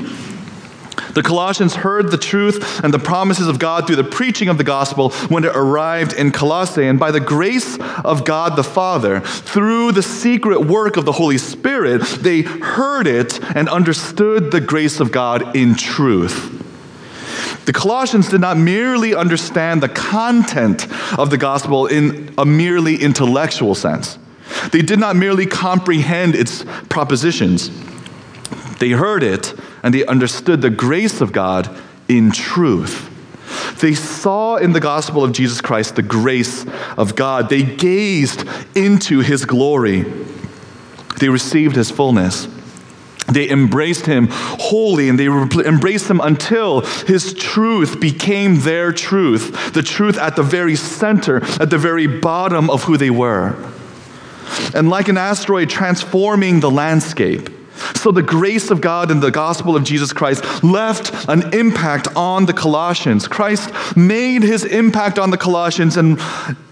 [1.15, 4.65] the Colossians heard the truth and the promises of God through the preaching of the
[4.65, 6.87] gospel when it arrived in Colossae.
[6.87, 11.39] And by the grace of God the Father, through the secret work of the Holy
[11.39, 16.63] Spirit, they heard it and understood the grace of God in truth.
[17.67, 20.87] The Colossians did not merely understand the content
[21.19, 24.19] of the gospel in a merely intellectual sense.
[24.71, 27.71] They did not merely comprehend its propositions.
[28.79, 29.55] They heard it
[29.87, 31.70] and they understood the grace of God
[32.09, 33.09] in truth.
[33.81, 36.66] They saw in the gospel of Jesus Christ the grace
[36.99, 37.49] of God.
[37.49, 40.05] They gazed into his glory.
[41.20, 42.49] They received his fullness.
[43.33, 49.85] They embraced him wholly and they embraced him until his truth became their truth, the
[49.85, 53.55] truth at the very center, at the very bottom of who they were.
[54.75, 57.51] And like an asteroid transforming the landscape,
[57.95, 62.47] so the grace of God and the gospel of Jesus Christ left an impact on
[62.47, 63.29] the Colossians.
[63.29, 66.19] Christ made his impact on the Colossians, and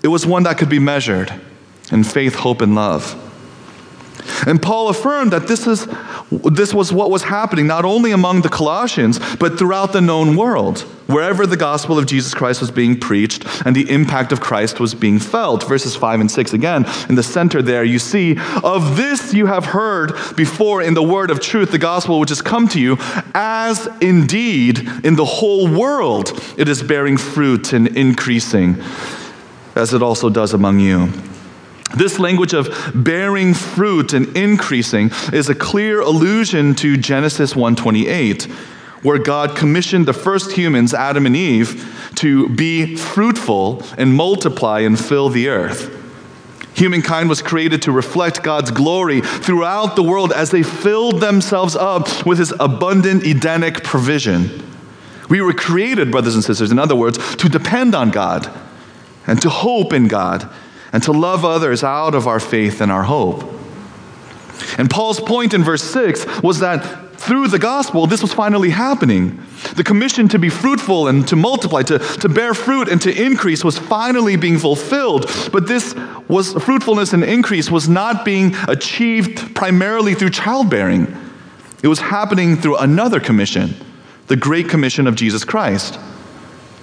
[0.03, 1.33] it was one that could be measured
[1.93, 3.21] in faith, hope, and love.
[4.47, 5.87] And Paul affirmed that this, is,
[6.31, 10.81] this was what was happening not only among the Colossians, but throughout the known world,
[11.07, 14.95] wherever the gospel of Jesus Christ was being preached and the impact of Christ was
[14.95, 15.69] being felt.
[15.69, 19.67] Verses 5 and 6 again, in the center there, you see, Of this you have
[19.67, 22.97] heard before in the word of truth, the gospel which has come to you,
[23.35, 28.83] as indeed in the whole world it is bearing fruit and increasing,
[29.77, 31.13] as it also does among you.
[31.97, 38.49] This language of bearing fruit and increasing is a clear allusion to Genesis 1:28,
[39.03, 44.99] where God commissioned the first humans, Adam and Eve, to be fruitful and multiply and
[44.99, 45.91] fill the earth.
[46.75, 52.27] Humankind was created to reflect God's glory throughout the world as they filled themselves up
[52.27, 54.51] with his abundant Edenic provision.
[55.29, 58.51] We were created, brothers and sisters, in other words, to depend on God
[59.27, 60.49] and to hope in God
[60.95, 63.43] and to love others out of our faith and our hope.
[64.79, 69.43] And Paul's point in verse 6 was that through the gospel, this was finally happening.
[69.75, 73.65] The commission to be fruitful and to multiply, to, to bear fruit and to increase
[73.65, 75.29] was finally being fulfilled.
[75.51, 75.97] But this
[76.29, 81.13] was fruitfulness and increase was not being achieved primarily through childbearing.
[81.83, 83.75] It was happening through another commission,
[84.29, 85.99] the Great Commission of Jesus Christ.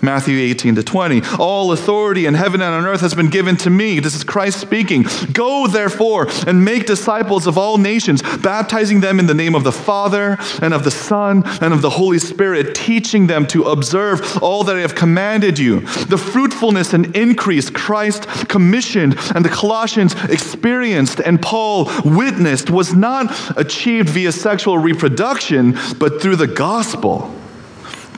[0.01, 1.21] Matthew 18 to 20.
[1.39, 3.99] All authority in heaven and on earth has been given to me.
[3.99, 5.05] This is Christ speaking.
[5.31, 9.71] Go, therefore, and make disciples of all nations, baptizing them in the name of the
[9.71, 14.63] Father and of the Son and of the Holy Spirit, teaching them to observe all
[14.63, 15.81] that I have commanded you.
[15.81, 23.57] The fruitfulness and increase Christ commissioned and the Colossians experienced and Paul witnessed was not
[23.57, 27.35] achieved via sexual reproduction, but through the gospel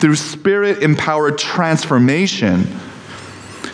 [0.03, 2.67] through spirit empowered transformation.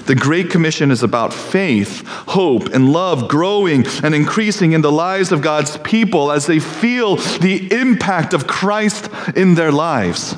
[0.05, 5.31] The Great Commission is about faith, hope, and love growing and increasing in the lives
[5.31, 10.35] of God's people as they feel the impact of Christ in their lives.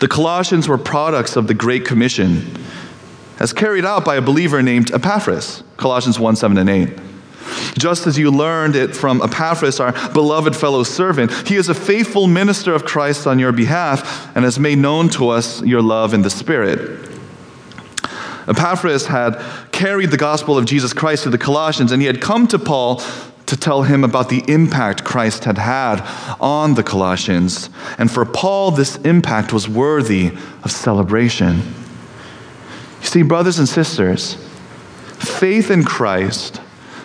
[0.00, 2.62] The Colossians were products of the Great Commission
[3.38, 7.09] as carried out by a believer named Epaphras, Colossians 1 7 and 8.
[7.78, 12.26] Just as you learned it from Epaphras, our beloved fellow servant, he is a faithful
[12.26, 16.22] minister of Christ on your behalf and has made known to us your love in
[16.22, 17.08] the Spirit.
[18.48, 22.48] Epaphras had carried the gospel of Jesus Christ to the Colossians, and he had come
[22.48, 23.00] to Paul
[23.46, 26.00] to tell him about the impact Christ had had
[26.40, 27.68] on the Colossians.
[27.98, 31.58] And for Paul, this impact was worthy of celebration.
[33.00, 34.34] You see, brothers and sisters,
[35.18, 36.60] faith in Christ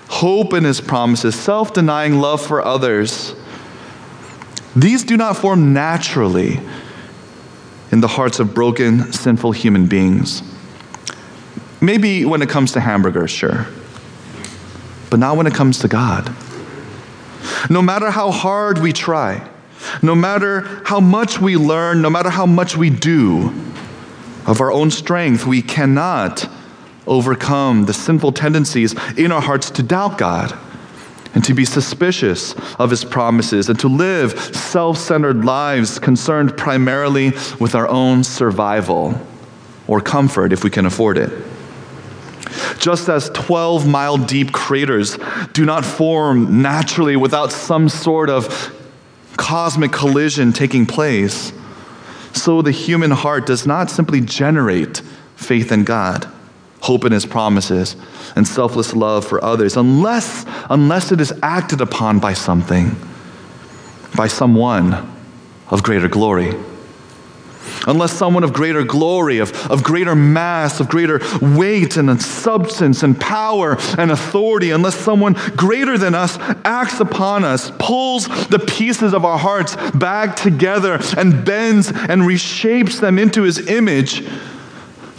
[0.08, 3.36] hope in his promises, self denying love for others,
[4.76, 6.60] these do not form naturally
[7.92, 10.44] in the hearts of broken, sinful human beings.
[11.82, 13.68] Maybe when it comes to hamburgers, sure,
[15.10, 16.36] but not when it comes to God.
[17.70, 19.48] No matter how hard we try,
[20.02, 23.54] no matter how much we learn, no matter how much we do
[24.46, 26.50] of our own strength, we cannot
[27.08, 30.58] overcome the sinful tendencies in our hearts to doubt God
[31.36, 37.32] and to be suspicious of his promises and to live self centered lives concerned primarily
[37.60, 39.20] with our own survival
[39.88, 41.32] or comfort if we can afford it.
[42.80, 45.18] Just as 12 mile deep craters
[45.52, 48.74] do not form naturally without some sort of
[49.38, 51.52] cosmic collision taking place,
[52.32, 55.02] so the human heart does not simply generate
[55.36, 56.32] faith in God
[56.86, 57.96] hope in his promises,
[58.36, 62.96] and selfless love for others, unless, unless it is acted upon by something,
[64.16, 64.94] by someone
[65.70, 66.54] of greater glory.
[67.88, 73.20] Unless someone of greater glory, of, of greater mass, of greater weight and substance and
[73.20, 79.26] power and authority, unless someone greater than us acts upon us, pulls the pieces of
[79.26, 84.24] our hearts back together and bends and reshapes them into his image,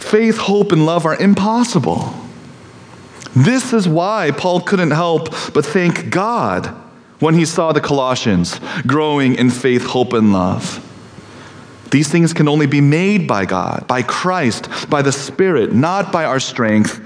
[0.07, 2.13] faith, hope, and love are impossible.
[3.35, 6.67] This is why Paul couldn't help but thank God
[7.19, 10.83] when he saw the Colossians growing in faith, hope, and love.
[11.91, 16.25] These things can only be made by God, by Christ, by the Spirit, not by
[16.25, 17.01] our strength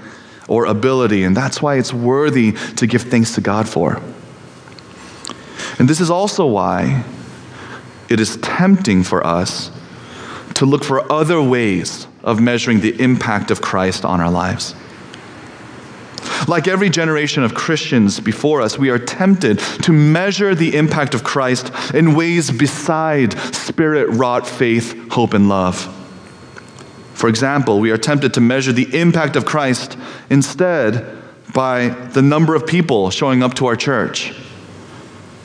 [0.48, 1.24] or ability.
[1.24, 4.02] And that's why it's worthy to give thanks to God for.
[5.78, 7.04] And this is also why
[8.08, 9.70] it is tempting for us
[10.54, 14.74] to look for other ways of measuring the impact of Christ on our lives.
[16.48, 21.24] Like every generation of Christians before us, we are tempted to measure the impact of
[21.24, 25.98] Christ in ways beside spirit wrought faith, hope, and love.
[27.14, 29.96] For example, we are tempted to measure the impact of Christ
[30.30, 31.22] instead
[31.54, 34.34] by the number of people showing up to our church,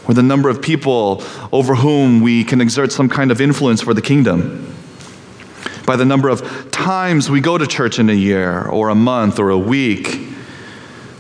[0.08, 3.94] or the number of people over whom we can exert some kind of influence for
[3.94, 4.77] the kingdom
[5.88, 9.40] by the number of times we go to church in a year, or a month,
[9.40, 10.20] or a week,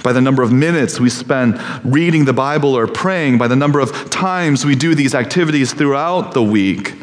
[0.03, 3.79] by the number of minutes we spend reading the Bible or praying, by the number
[3.79, 6.95] of times we do these activities throughout the week,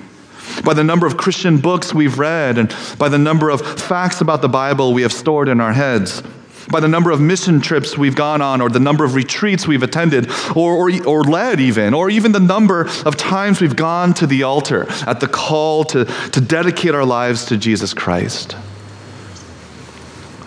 [0.62, 4.42] by the number of Christian books we've read, and by the number of facts about
[4.42, 6.22] the Bible we have stored in our heads
[6.70, 9.82] by the number of mission trips we've gone on, or the number of retreats we've
[9.82, 14.26] attended, or, or, or, led, even, or even the number of times we've gone to
[14.26, 18.56] the altar at the call to, to dedicate our lives to Jesus Christ.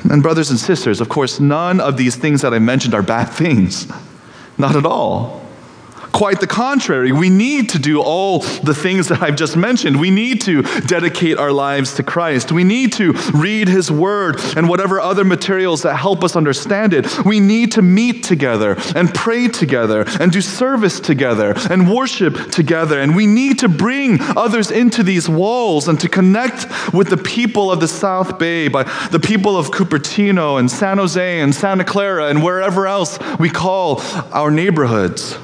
[0.10, 3.26] And, brothers and sisters, of course, none of these things that I mentioned are bad
[3.34, 3.88] things.
[4.58, 5.47] Not at all.
[6.18, 7.12] Quite the contrary.
[7.12, 10.00] We need to do all the things that I've just mentioned.
[10.00, 12.52] We need to dedicate our lives to Christ.
[12.52, 17.24] We need to read His Word and whatever other materials that help us understand it.
[17.24, 23.00] We need to meet together and pray together and do service together and worship together.
[23.00, 26.66] And we need to bring others into these walls and to connect
[26.96, 31.40] with the people of the South Bay, by the people of Cupertino and San Jose
[31.42, 34.02] and Santa Clara and wherever else we call
[34.34, 35.38] our neighborhoods.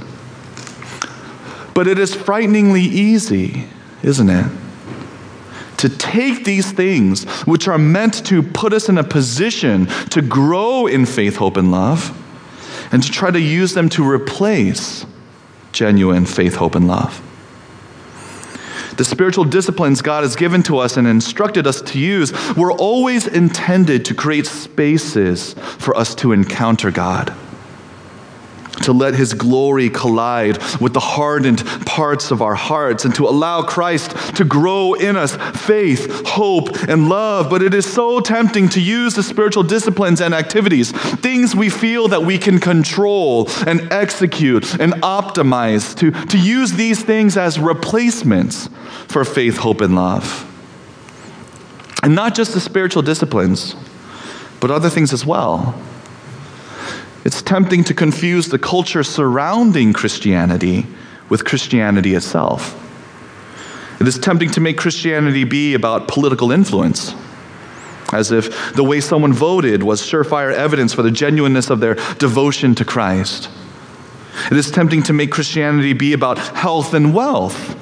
[1.74, 3.67] But it is frighteningly easy,
[4.03, 4.51] isn't it?
[5.78, 10.88] To take these things, which are meant to put us in a position to grow
[10.88, 12.17] in faith, hope, and love,
[12.91, 15.05] and to try to use them to replace
[15.71, 17.21] genuine faith, hope, and love.
[18.97, 23.26] The spiritual disciplines God has given to us and instructed us to use were always
[23.26, 27.36] intended to create spaces for us to encounter God
[28.84, 33.62] to let his glory collide with the hardened parts of our hearts and to allow
[33.64, 37.50] Christ to grow in us faith, hope, and love.
[37.50, 42.08] But it is so tempting to use the spiritual disciplines and activities, things we feel
[42.10, 48.70] that we can control and execute and optimize, to, to use these things as replacements
[49.08, 50.50] for faith, hope, and love.
[52.02, 53.76] And not just the spiritual disciplines,
[54.60, 55.74] but other things as well.
[57.26, 60.86] It's tempting to confuse the culture surrounding Christianity
[61.30, 62.80] with Christianity itself.
[64.01, 67.15] It is tempting to make Christianity be about political influence,
[68.11, 72.76] as if the way someone voted was surefire evidence for the genuineness of their devotion
[72.76, 73.49] to Christ.
[74.51, 77.80] It is tempting to make Christianity be about health and wealth,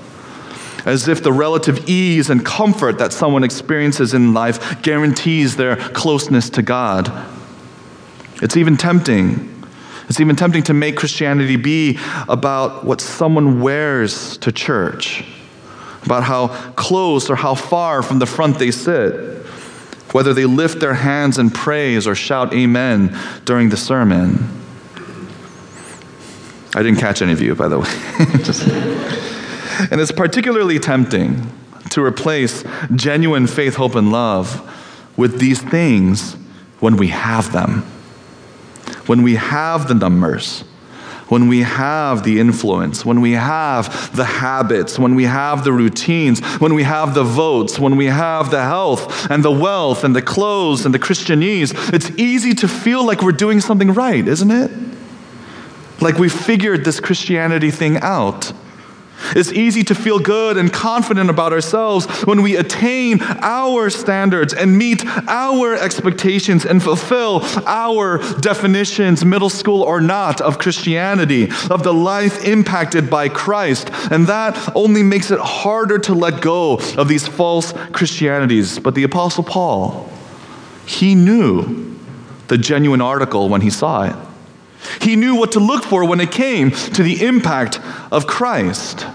[0.85, 6.49] as if the relative ease and comfort that someone experiences in life guarantees their closeness
[6.51, 7.11] to God.
[8.41, 9.47] It's even tempting.
[10.09, 15.23] It's even tempting to make Christianity be about what someone wears to church,
[16.03, 19.45] about how close or how far from the front they sit,
[20.11, 24.57] whether they lift their hands in praise or shout amen during the sermon.
[26.73, 27.87] I didn't catch any of you, by the way.
[29.91, 31.51] and it's particularly tempting
[31.91, 32.63] to replace
[32.95, 34.67] genuine faith, hope, and love
[35.15, 36.33] with these things
[36.79, 37.85] when we have them
[39.08, 40.64] when we have the numbers,
[41.30, 46.41] when we have the influence, when we have the habits, when we have the routines,
[46.60, 50.22] when we have the votes, when we have the health and the wealth and the
[50.22, 54.72] clothes and the Christianese, it's easy to feel like we're doing something right, isn't it?
[56.02, 58.52] Like we figured this Christianity thing out.
[59.36, 64.78] It's easy to feel good and confident about ourselves when we attain our standards and
[64.78, 71.93] meet our expectations and fulfill our definitions, middle school or not, of Christianity, of the
[71.93, 73.89] life impacted by Christ.
[74.11, 78.80] And that only makes it harder to let go of these false Christianities.
[78.80, 80.09] But the Apostle Paul,
[80.86, 81.95] he knew
[82.47, 84.15] the genuine article when he saw it.
[85.01, 87.79] He knew what to look for when it came to the impact
[88.11, 89.05] of Christ.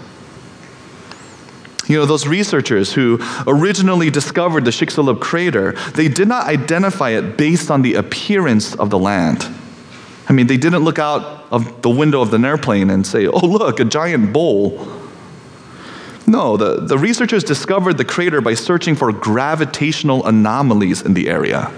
[1.86, 7.36] You know, those researchers who originally discovered the Chicxulub crater, they did not identify it
[7.36, 9.46] based on the appearance of the land.
[10.28, 13.46] I mean, they didn't look out of the window of an airplane and say, oh,
[13.46, 14.88] look, a giant bowl.
[16.26, 21.72] No, the, the researchers discovered the crater by searching for gravitational anomalies in the area.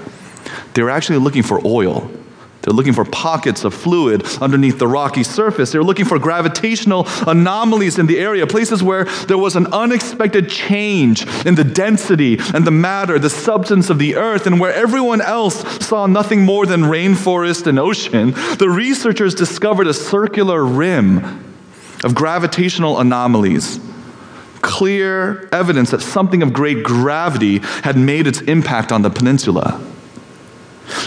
[0.72, 2.10] They were actually looking for oil.
[2.68, 5.72] They're looking for pockets of fluid underneath the rocky surface.
[5.72, 11.26] They're looking for gravitational anomalies in the area, places where there was an unexpected change
[11.46, 15.62] in the density and the matter, the substance of the earth, and where everyone else
[15.82, 18.32] saw nothing more than rainforest and ocean.
[18.58, 21.24] The researchers discovered a circular rim
[22.04, 23.80] of gravitational anomalies.
[24.60, 29.82] Clear evidence that something of great gravity had made its impact on the peninsula.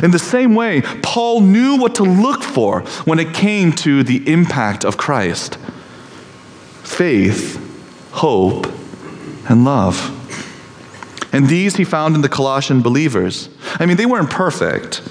[0.04, 4.28] In the same way, Paul knew what to look for when it came to the
[4.32, 5.58] impact of Christ
[6.84, 7.58] faith,
[8.12, 8.68] hope,
[9.50, 10.18] and love.
[11.34, 13.50] And these he found in the Colossian believers.
[13.80, 15.02] I mean, they weren't perfect,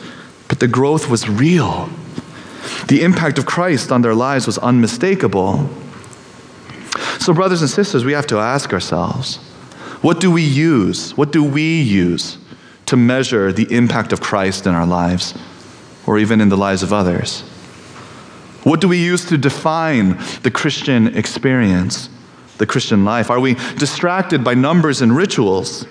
[0.49, 1.89] but the growth was real.
[2.89, 5.71] The impact of Christ on their lives was unmistakable.
[7.19, 9.37] So, brothers and sisters, we have to ask ourselves
[10.03, 11.17] what do we use?
[11.17, 12.39] What do we use
[12.91, 15.39] to measure the impact of Christ in our lives
[16.09, 17.43] or even in the lives of others?
[18.65, 22.09] What do we use to define the Christian experience,
[22.59, 23.31] the Christian life?
[23.31, 25.87] Are we distracted by numbers and rituals,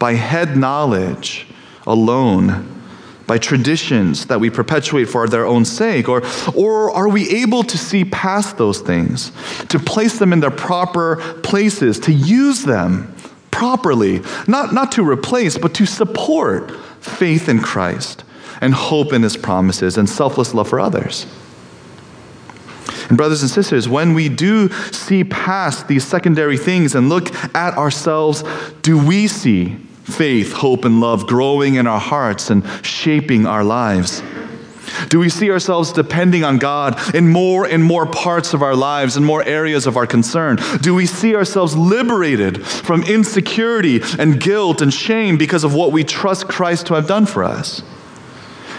[0.00, 1.46] by head knowledge
[1.86, 2.82] alone,
[3.28, 6.08] by traditions that we perpetuate for their own sake?
[6.08, 6.20] Or,
[6.56, 9.30] or are we able to see past those things,
[9.68, 13.14] to place them in their proper places, to use them
[13.60, 16.70] properly, not, not to replace, but to support
[17.04, 18.24] faith in Christ
[18.62, 21.26] and hope in his promises and selfless love for others?
[23.10, 27.76] And, brothers and sisters, when we do see past these secondary things and look at
[27.76, 28.44] ourselves,
[28.80, 34.22] do we see faith, hope, and love growing in our hearts and shaping our lives?
[35.08, 39.16] Do we see ourselves depending on God in more and more parts of our lives
[39.16, 40.58] and more areas of our concern?
[40.80, 46.04] Do we see ourselves liberated from insecurity and guilt and shame because of what we
[46.04, 47.82] trust Christ to have done for us?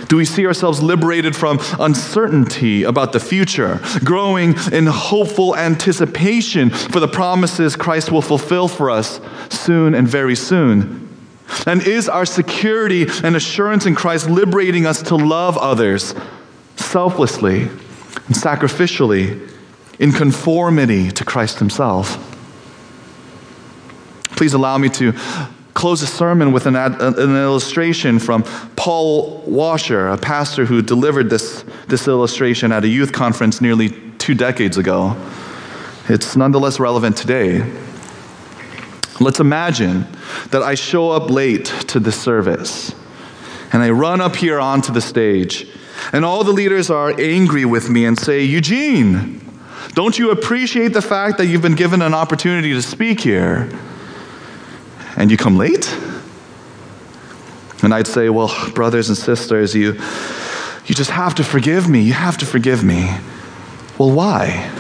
[0.08, 7.00] Do we see ourselves liberated from uncertainty about the future, growing in hopeful anticipation for
[7.00, 11.11] the promises Christ will fulfill for us soon and very soon?
[11.66, 16.16] And is our security and assurance in Christ liberating us to love others
[16.76, 19.50] selflessly and sacrificially
[20.00, 22.28] in conformity to Christ Himself?
[24.32, 25.14] Please allow me to
[25.74, 28.44] close the sermon with an, ad, an, illustration from
[28.76, 34.34] Paul Washer, a pastor who delivered this, this illustration at a youth conference nearly two
[34.34, 35.16] decades ago.
[36.10, 37.62] It's nonetheless relevant today.
[39.22, 40.08] Let's imagine
[40.50, 42.94] that I show up late to the service
[43.72, 45.66] and I run up here onto the stage,
[46.12, 49.40] and all the leaders are angry with me and say, Eugene,
[49.94, 53.72] don't you appreciate the fact that you've been given an opportunity to speak here?
[55.22, 55.96] and you come late?
[57.84, 59.94] And I'd say, Well, brothers and sisters, you,
[60.86, 62.02] you just have to forgive me.
[62.02, 63.04] You have to forgive me.
[63.98, 64.72] Well, why?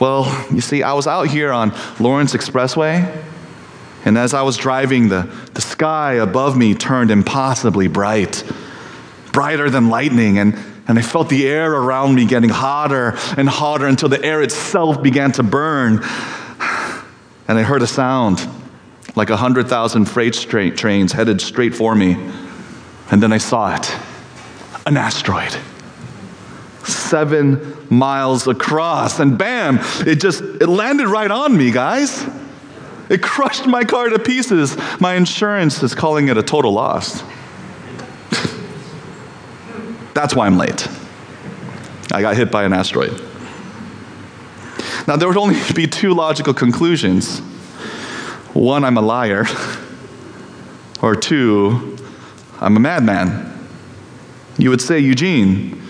[0.00, 3.24] Well, you see, I was out here on Lawrence Expressway,
[4.06, 8.44] and as I was driving, the, the sky above me turned impossibly bright,
[9.32, 13.84] brighter than lightning, and, and I felt the air around me getting hotter and hotter
[13.84, 16.04] until the air itself began to burn.
[17.48, 18.46] And I heard a sound
[19.16, 22.12] like 100,000 freight trains headed straight for me.
[23.10, 23.92] And then I saw it
[24.86, 25.56] an asteroid.
[26.84, 32.24] Seven miles across, and bam, it just it landed right on me, guys.
[33.08, 34.76] It crushed my car to pieces.
[35.00, 37.22] My insurance is calling it a total loss.
[40.14, 40.88] That's why I'm late.
[42.12, 43.20] I got hit by an asteroid.
[45.06, 47.40] Now, there would only be two logical conclusions
[48.52, 49.44] one, I'm a liar,
[51.02, 51.98] or two,
[52.58, 53.52] I'm a madman.
[54.56, 55.82] You would say, Eugene,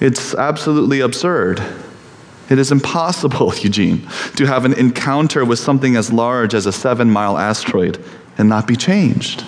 [0.00, 1.62] it's absolutely absurd.
[2.50, 7.10] It is impossible, Eugene, to have an encounter with something as large as a seven
[7.10, 8.04] mile asteroid
[8.36, 9.44] and not be changed.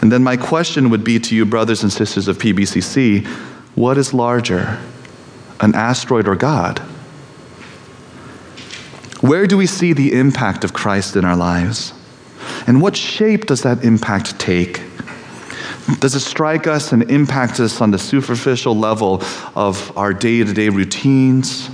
[0.00, 3.26] And then my question would be to you, brothers and sisters of PBCC
[3.76, 4.78] what is larger,
[5.60, 6.80] an asteroid or God?
[9.20, 11.92] Where do we see the impact of Christ in our lives?
[12.66, 14.82] And what shape does that impact take?
[15.98, 19.22] Does it strike us and impact us on the superficial level
[19.54, 21.70] of our day to day routines?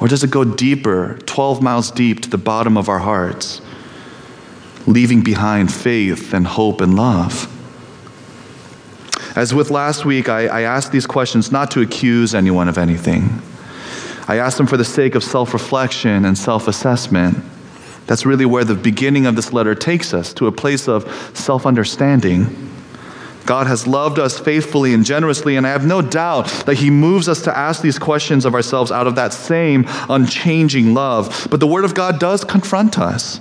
[0.00, 3.60] Or does it go deeper, 12 miles deep to the bottom of our hearts,
[4.86, 7.50] leaving behind faith and hope and love?
[9.36, 13.42] As with last week, I, I asked these questions not to accuse anyone of anything
[14.26, 17.36] I asked them for the sake of self reflection and self assessment.
[18.06, 21.66] That's really where the beginning of this letter takes us to a place of self
[21.66, 22.70] understanding.
[23.46, 27.28] God has loved us faithfully and generously, and I have no doubt that He moves
[27.28, 31.46] us to ask these questions of ourselves out of that same unchanging love.
[31.50, 33.40] But the Word of God does confront us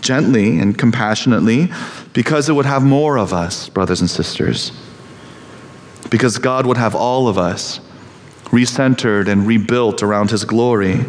[0.00, 1.70] gently and compassionately
[2.12, 4.72] because it would have more of us, brothers and sisters.
[6.10, 7.80] Because God would have all of us
[8.46, 11.04] recentered and rebuilt around His glory.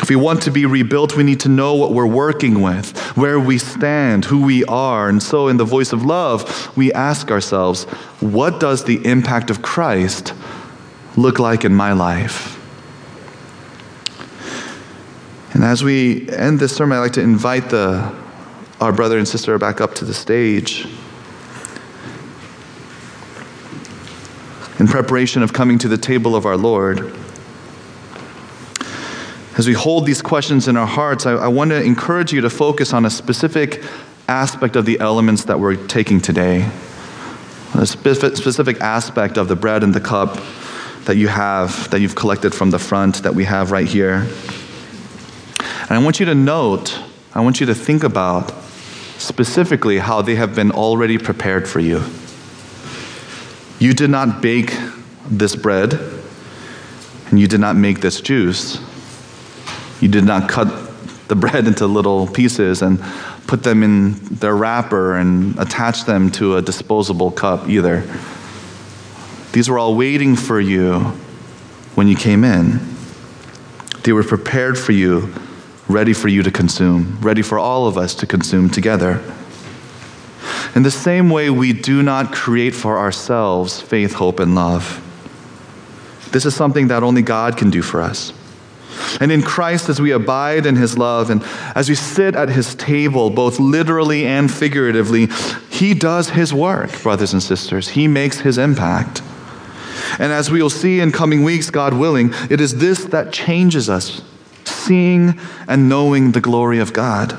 [0.00, 3.38] If we want to be rebuilt, we need to know what we're working with, where
[3.38, 5.08] we stand, who we are.
[5.08, 7.84] And so, in the voice of love, we ask ourselves,
[8.20, 10.34] what does the impact of Christ
[11.16, 12.58] look like in my life?
[15.54, 18.14] And as we end this sermon, I'd like to invite the,
[18.80, 20.86] our brother and sister back up to the stage.
[24.82, 27.14] in preparation of coming to the table of our Lord.
[29.58, 32.48] As we hold these questions in our hearts, I, I want to encourage you to
[32.48, 33.82] focus on a specific
[34.26, 36.70] aspect of the elements that we're taking today.
[37.74, 40.38] A specific, specific aspect of the bread and the cup
[41.04, 44.26] that you have, that you've collected from the front, that we have right here.
[45.82, 46.98] And I want you to note,
[47.34, 48.54] I want you to think about
[49.18, 52.02] specifically how they have been already prepared for you.
[53.78, 54.72] You did not bake
[55.28, 55.94] this bread,
[57.28, 58.80] and you did not make this juice.
[60.02, 60.66] You did not cut
[61.28, 63.00] the bread into little pieces and
[63.46, 68.02] put them in their wrapper and attach them to a disposable cup either.
[69.52, 71.00] These were all waiting for you
[71.94, 72.80] when you came in.
[74.02, 75.32] They were prepared for you,
[75.88, 79.22] ready for you to consume, ready for all of us to consume together.
[80.74, 84.98] In the same way, we do not create for ourselves faith, hope, and love.
[86.32, 88.32] This is something that only God can do for us.
[89.20, 91.42] And in Christ, as we abide in his love and
[91.74, 95.28] as we sit at his table, both literally and figuratively,
[95.70, 97.88] he does his work, brothers and sisters.
[97.88, 99.22] He makes his impact.
[100.18, 103.88] And as we will see in coming weeks, God willing, it is this that changes
[103.88, 104.22] us,
[104.64, 105.38] seeing
[105.68, 107.32] and knowing the glory of God.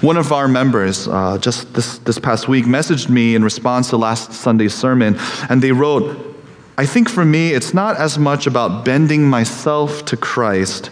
[0.00, 3.96] One of our members, uh, just this, this past week, messaged me in response to
[3.96, 5.16] last Sunday's sermon,
[5.48, 6.31] and they wrote,
[6.78, 10.90] I think for me, it's not as much about bending myself to Christ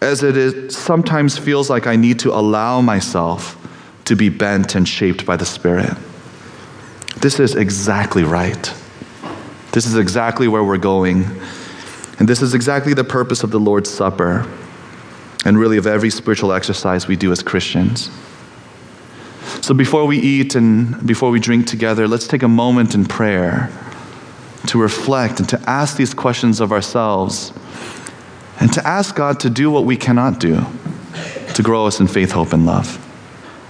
[0.00, 3.56] as it is, sometimes feels like I need to allow myself
[4.04, 5.96] to be bent and shaped by the Spirit.
[7.20, 8.72] This is exactly right.
[9.72, 11.24] This is exactly where we're going.
[12.18, 14.46] And this is exactly the purpose of the Lord's Supper
[15.44, 18.10] and really of every spiritual exercise we do as Christians.
[19.62, 23.70] So before we eat and before we drink together, let's take a moment in prayer
[24.68, 27.52] to reflect and to ask these questions of ourselves
[28.60, 30.64] and to ask God to do what we cannot do
[31.54, 33.02] to grow us in faith, hope, and love.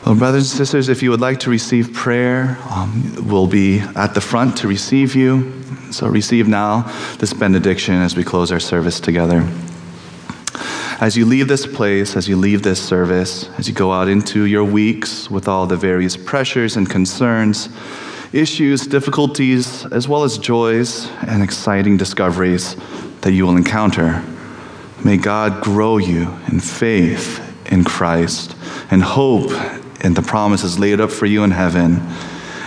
[0.05, 4.15] Well, brothers and sisters, if you would like to receive prayer, um, we'll be at
[4.15, 5.53] the front to receive you.
[5.91, 6.83] So receive now
[7.19, 9.49] this benediction as we close our service together.
[11.01, 14.45] As you leave this place, as you leave this service, as you go out into
[14.45, 17.69] your weeks with all the various pressures and concerns,
[18.33, 22.77] issues, difficulties, as well as joys and exciting discoveries
[23.21, 24.23] that you will encounter.
[25.05, 28.57] May God grow you in faith in Christ
[28.91, 29.51] and hope
[30.05, 32.01] in the promises laid up for you in heaven,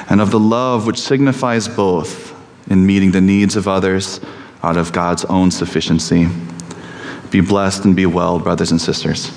[0.10, 2.36] and of the love which signifies both
[2.70, 4.20] in meeting the needs of others
[4.64, 6.28] out of God's own sufficiency.
[7.30, 9.32] Be blessed and be well, brothers and sisters.